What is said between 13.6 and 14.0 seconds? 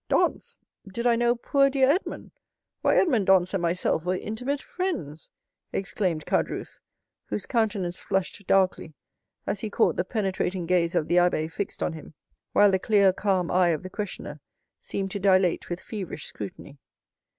of the